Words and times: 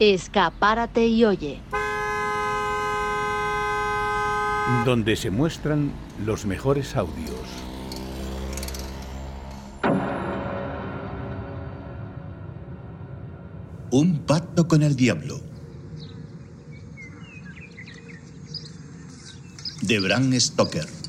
Escapárate 0.00 1.06
y 1.06 1.24
oye. 1.24 1.60
Donde 4.84 5.14
se 5.14 5.30
muestran 5.30 5.92
los 6.24 6.46
mejores 6.46 6.96
audios. 6.96 7.38
Un 13.92 14.18
pacto 14.26 14.66
con 14.66 14.82
el 14.82 14.96
diablo. 14.96 15.40
De 19.82 20.00
Bram 20.00 20.32
Stoker. 20.40 21.03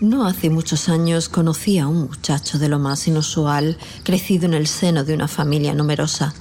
No 0.00 0.26
hace 0.26 0.50
muchos 0.50 0.90
años 0.90 1.30
conocí 1.30 1.78
a 1.78 1.88
un 1.88 2.00
muchacho 2.00 2.58
de 2.58 2.68
lo 2.68 2.78
más 2.78 3.08
inusual, 3.08 3.78
crecido 4.02 4.44
en 4.44 4.52
el 4.52 4.66
seno 4.66 5.04
de 5.04 5.14
una 5.14 5.26
familia 5.26 5.72
numerosa. 5.72 6.34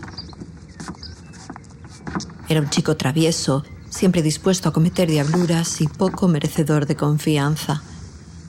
Era 2.50 2.60
un 2.60 2.70
chico 2.70 2.98
travieso, 2.98 3.64
siempre 3.90 4.22
dispuesto 4.22 4.68
a 4.68 4.74
cometer 4.74 5.10
diabluras 5.10 5.80
y 5.80 5.88
poco 5.88 6.28
merecedor 6.28 6.86
de 6.86 6.98
confianza. 6.98 7.82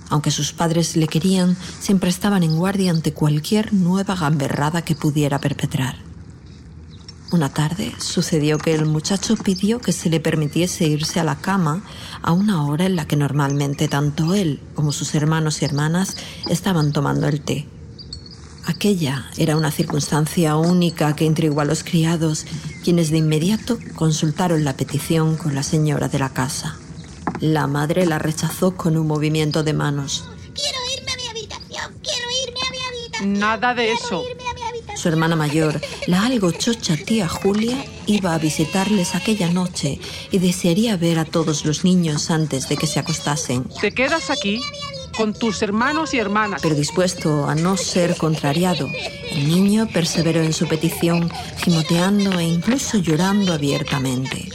Aunque 0.09 0.33
sus 0.33 0.53
padres 0.53 0.97
le 0.97 1.07
querían, 1.07 1.57
siempre 1.79 2.11
estaban 2.11 2.43
en 2.43 2.57
guardia 2.57 2.91
ante 2.91 3.13
cualquier 3.13 3.73
nueva 3.73 4.17
gamberrada 4.17 4.83
que 4.83 4.97
pudiera 4.97 5.39
perpetrar. 5.39 6.06
Una 7.33 7.53
tarde 7.53 7.93
sucedió 7.99 8.57
que 8.57 8.73
el 8.73 8.87
muchacho 8.87 9.37
pidió 9.37 9.81
que 9.81 9.93
se 9.93 10.09
le 10.11 10.21
permitiese 10.21 10.87
irse 10.87 11.19
a 11.19 11.25
la 11.25 11.37
cama 11.37 11.83
a 12.23 12.33
una 12.33 12.65
hora 12.65 12.87
en 12.87 12.95
la 12.95 13.07
que 13.09 13.17
normalmente 13.17 13.89
tanto 13.89 14.35
él 14.35 14.61
como 14.75 14.93
sus 14.93 15.15
hermanos 15.17 15.61
y 15.61 15.65
hermanas 15.65 16.17
estaban 16.49 16.93
tomando 16.93 17.27
el 17.27 17.41
té. 17.41 17.67
Aquella 18.65 19.27
era 19.37 19.57
una 19.57 19.71
circunstancia 19.73 20.57
única 20.57 21.17
que 21.17 21.25
intrigó 21.25 21.61
a 21.61 21.65
los 21.65 21.83
criados, 21.83 22.47
quienes 22.85 23.11
de 23.11 23.19
inmediato 23.19 23.79
consultaron 23.97 24.65
la 24.65 24.77
petición 24.77 25.37
con 25.37 25.55
la 25.55 25.63
señora 25.65 26.09
de 26.09 26.19
la 26.21 26.31
casa. 26.31 26.77
La 27.41 27.67
madre 27.67 28.07
la 28.07 28.19
rechazó 28.19 28.77
con 28.77 28.97
un 28.97 29.07
movimiento 29.07 29.63
de 29.63 29.73
manos. 29.73 30.29
Quiero 30.55 30.79
irme 30.97 31.13
a 31.13 31.17
mi 31.17 31.29
habitación, 31.29 31.93
quiero 32.03 32.27
irme 32.45 32.61
a 32.61 32.71
mi 32.71 32.79
habitación. 32.79 33.39
Nada 33.39 33.75
de 33.75 33.85
quiero 33.85 33.99
eso. 33.99 34.23
irme 34.23 34.25
a 34.25 34.25
mi 34.25 34.33
habitación. 34.33 34.36
Su 34.97 35.09
hermana 35.09 35.37
mayor, 35.37 35.81
la 36.07 36.25
algo 36.25 36.51
chocha 36.53 36.97
tía 36.97 37.29
Julia, 37.29 37.85
iba 38.07 38.35
a 38.35 38.39
visitarles 38.39 39.15
aquella 39.15 39.53
noche 39.53 40.01
y 40.31 40.39
desearía 40.39 40.97
ver 40.97 41.19
a 41.19 41.27
todos 41.27 41.67
los 41.67 41.85
niños 41.85 42.31
antes 42.31 42.69
de 42.71 42.79
que 42.79 42.87
se 42.87 42.99
acostasen. 42.99 43.65
Te 43.81 43.93
quedas 43.93 44.31
aquí 44.31 44.61
con 45.15 45.35
tus 45.35 45.61
hermanos 45.61 46.15
y 46.15 46.19
hermanas. 46.19 46.63
Pero 46.63 46.75
dispuesto 46.75 47.47
a 47.47 47.55
no 47.55 47.77
ser 47.77 48.17
contrariado, 48.17 48.89
el 49.31 49.49
niño 49.49 49.87
perseveró 49.93 50.41
en 50.41 50.55
su 50.55 50.67
petición, 50.67 51.31
gimoteando 51.63 52.39
e 52.39 52.45
incluso 52.45 52.97
llorando 52.97 53.53
abiertamente. 53.53 54.49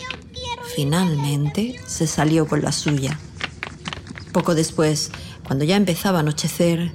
Finalmente 0.76 1.80
se 1.86 2.08
salió 2.08 2.48
con 2.48 2.64
la 2.64 2.72
suya. 2.72 3.20
Poco 4.32 4.56
después, 4.56 5.12
cuando 5.46 5.66
ya 5.66 5.76
empezaba 5.76 6.18
a 6.18 6.22
anochecer, 6.22 6.92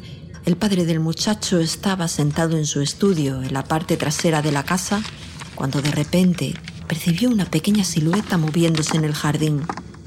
el 0.47 0.57
padre 0.57 0.87
del 0.87 1.01
muchacho 1.01 1.59
estaba 1.59 2.07
sentado 2.07 2.57
en 2.57 2.67
su 2.67 2.81
estudio 2.81 3.43
en 3.43 3.53
la 3.53 3.65
parte 3.65 3.97
trasera 3.97 4.43
de 4.43 4.53
la 4.53 4.63
casa 4.63 5.03
cuando 5.57 5.83
de 5.83 5.91
repente 5.91 6.55
percibió 6.87 7.31
una 7.31 7.47
pequeña 7.47 7.83
silueta 7.83 8.39
moviéndose 8.39 8.97
en 8.97 9.05
el 9.05 9.13
jardín. 9.13 9.63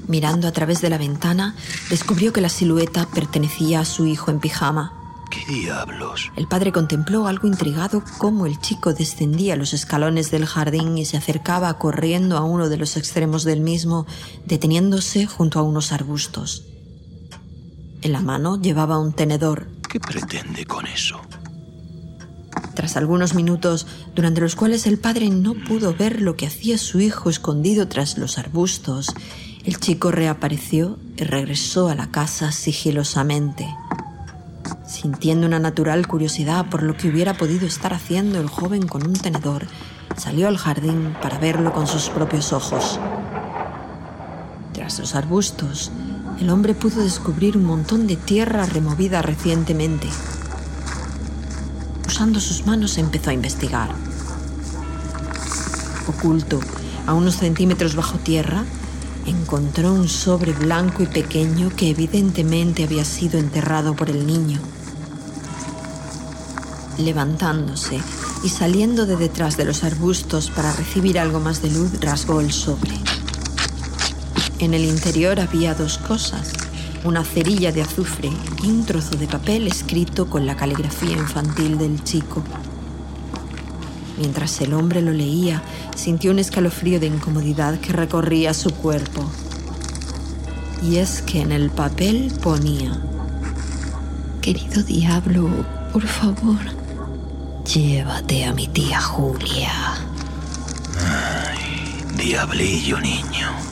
Mirando 0.08 0.48
a 0.48 0.52
través 0.52 0.80
de 0.80 0.88
la 0.88 0.96
ventana, 0.96 1.54
descubrió 1.90 2.32
que 2.32 2.40
la 2.40 2.48
silueta 2.48 3.06
pertenecía 3.14 3.80
a 3.80 3.84
su 3.84 4.06
hijo 4.06 4.30
en 4.30 4.40
pijama. 4.40 4.94
¿Qué 5.30 5.44
diablos? 5.52 6.32
El 6.36 6.48
padre 6.48 6.72
contempló 6.72 7.26
algo 7.26 7.46
intrigado 7.46 8.02
cómo 8.16 8.46
el 8.46 8.58
chico 8.60 8.94
descendía 8.94 9.56
los 9.56 9.74
escalones 9.74 10.30
del 10.30 10.46
jardín 10.46 10.96
y 10.96 11.04
se 11.04 11.18
acercaba 11.18 11.76
corriendo 11.78 12.38
a 12.38 12.44
uno 12.44 12.70
de 12.70 12.78
los 12.78 12.96
extremos 12.96 13.44
del 13.44 13.60
mismo, 13.60 14.06
deteniéndose 14.46 15.26
junto 15.26 15.58
a 15.58 15.62
unos 15.62 15.92
arbustos. 15.92 16.64
En 18.00 18.12
la 18.12 18.22
mano 18.22 18.58
llevaba 18.58 18.98
un 18.98 19.12
tenedor. 19.12 19.79
¿Qué 19.90 19.98
pretende 19.98 20.66
con 20.66 20.86
eso? 20.86 21.20
Tras 22.74 22.96
algunos 22.96 23.34
minutos, 23.34 23.88
durante 24.14 24.40
los 24.40 24.54
cuales 24.54 24.86
el 24.86 25.00
padre 25.00 25.30
no 25.30 25.54
pudo 25.54 25.94
ver 25.94 26.22
lo 26.22 26.36
que 26.36 26.46
hacía 26.46 26.78
su 26.78 27.00
hijo 27.00 27.28
escondido 27.28 27.88
tras 27.88 28.16
los 28.16 28.38
arbustos, 28.38 29.12
el 29.64 29.80
chico 29.80 30.12
reapareció 30.12 30.96
y 31.16 31.24
regresó 31.24 31.88
a 31.88 31.96
la 31.96 32.12
casa 32.12 32.52
sigilosamente. 32.52 33.66
Sintiendo 34.86 35.48
una 35.48 35.58
natural 35.58 36.06
curiosidad 36.06 36.70
por 36.70 36.84
lo 36.84 36.96
que 36.96 37.08
hubiera 37.08 37.34
podido 37.34 37.66
estar 37.66 37.92
haciendo 37.92 38.40
el 38.40 38.48
joven 38.48 38.86
con 38.86 39.04
un 39.04 39.14
tenedor, 39.14 39.66
salió 40.16 40.46
al 40.46 40.56
jardín 40.56 41.16
para 41.20 41.38
verlo 41.38 41.72
con 41.72 41.88
sus 41.88 42.10
propios 42.10 42.52
ojos. 42.52 43.00
Tras 44.72 45.00
los 45.00 45.16
arbustos, 45.16 45.90
el 46.38 46.50
hombre 46.50 46.74
pudo 46.74 47.02
descubrir 47.02 47.56
un 47.56 47.64
montón 47.64 48.06
de 48.06 48.16
tierra 48.16 48.66
removida 48.66 49.22
recientemente. 49.22 50.08
Usando 52.06 52.40
sus 52.40 52.66
manos 52.66 52.98
empezó 52.98 53.30
a 53.30 53.34
investigar. 53.34 53.94
Oculto, 56.06 56.60
a 57.06 57.14
unos 57.14 57.36
centímetros 57.36 57.94
bajo 57.94 58.18
tierra, 58.18 58.64
encontró 59.26 59.92
un 59.92 60.08
sobre 60.08 60.52
blanco 60.52 61.02
y 61.02 61.06
pequeño 61.06 61.70
que 61.76 61.90
evidentemente 61.90 62.84
había 62.84 63.04
sido 63.04 63.38
enterrado 63.38 63.94
por 63.94 64.10
el 64.10 64.26
niño. 64.26 64.58
Levantándose 66.98 68.00
y 68.42 68.48
saliendo 68.48 69.06
de 69.06 69.16
detrás 69.16 69.56
de 69.56 69.64
los 69.64 69.84
arbustos 69.84 70.50
para 70.50 70.72
recibir 70.72 71.18
algo 71.18 71.40
más 71.40 71.62
de 71.62 71.70
luz, 71.70 72.00
rasgó 72.00 72.40
el 72.40 72.52
sobre. 72.52 73.09
En 74.60 74.74
el 74.74 74.84
interior 74.84 75.40
había 75.40 75.74
dos 75.74 75.96
cosas, 75.96 76.52
una 77.04 77.24
cerilla 77.24 77.72
de 77.72 77.80
azufre 77.80 78.30
y 78.62 78.66
un 78.68 78.84
trozo 78.84 79.16
de 79.16 79.26
papel 79.26 79.66
escrito 79.66 80.28
con 80.28 80.44
la 80.44 80.54
caligrafía 80.54 81.16
infantil 81.16 81.78
del 81.78 82.04
chico. 82.04 82.42
Mientras 84.18 84.60
el 84.60 84.74
hombre 84.74 85.00
lo 85.00 85.12
leía, 85.12 85.62
sintió 85.96 86.30
un 86.30 86.38
escalofrío 86.38 87.00
de 87.00 87.06
incomodidad 87.06 87.80
que 87.80 87.94
recorría 87.94 88.52
su 88.52 88.70
cuerpo. 88.74 89.24
Y 90.82 90.96
es 90.96 91.22
que 91.22 91.40
en 91.40 91.52
el 91.52 91.70
papel 91.70 92.30
ponía, 92.42 93.00
Querido 94.42 94.82
diablo, 94.82 95.48
por 95.90 96.06
favor, 96.06 96.58
llévate 97.64 98.44
a 98.44 98.52
mi 98.52 98.68
tía 98.68 99.00
Julia. 99.00 99.72
Diablillo 102.14 103.00
niño. 103.00 103.69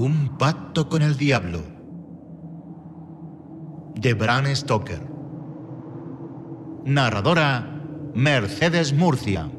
Un 0.00 0.38
pacto 0.38 0.88
con 0.88 1.02
el 1.02 1.18
diablo. 1.18 1.60
De 3.96 4.14
Bram 4.14 4.46
Stoker. 4.46 5.06
Narradora 6.86 7.82
Mercedes 8.14 8.94
Murcia. 8.94 9.50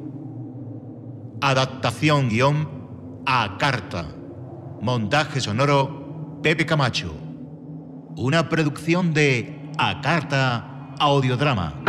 Adaptación 1.41 2.29
guion 2.29 3.21
a 3.27 3.55
carta. 3.59 4.07
Montaje 4.81 5.41
sonoro 5.41 6.39
Pepe 6.41 6.65
Camacho. 6.65 7.13
Una 8.17 8.49
producción 8.49 9.13
de 9.13 9.69
A 9.77 10.01
Carta 10.01 10.95
Audiodrama. 10.97 11.80